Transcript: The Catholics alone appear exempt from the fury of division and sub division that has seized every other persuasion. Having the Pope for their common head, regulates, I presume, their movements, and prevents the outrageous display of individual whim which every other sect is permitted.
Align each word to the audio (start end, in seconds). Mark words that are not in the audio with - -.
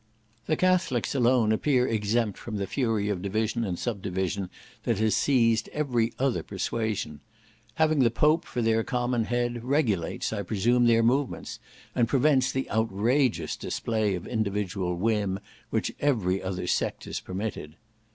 The 0.47 0.57
Catholics 0.57 1.13
alone 1.13 1.51
appear 1.51 1.85
exempt 1.87 2.35
from 2.39 2.55
the 2.57 2.65
fury 2.65 3.07
of 3.09 3.21
division 3.21 3.63
and 3.63 3.77
sub 3.77 4.01
division 4.01 4.49
that 4.81 4.97
has 4.97 5.15
seized 5.15 5.69
every 5.73 6.11
other 6.17 6.41
persuasion. 6.41 7.19
Having 7.75 7.99
the 7.99 8.09
Pope 8.09 8.43
for 8.43 8.63
their 8.63 8.83
common 8.83 9.25
head, 9.25 9.63
regulates, 9.63 10.33
I 10.33 10.41
presume, 10.41 10.87
their 10.87 11.03
movements, 11.03 11.59
and 11.93 12.07
prevents 12.07 12.51
the 12.51 12.67
outrageous 12.71 13.55
display 13.55 14.15
of 14.15 14.25
individual 14.25 14.95
whim 14.97 15.39
which 15.69 15.91
every 15.99 16.41
other 16.41 16.65
sect 16.65 17.05
is 17.05 17.19
permitted. 17.19 17.75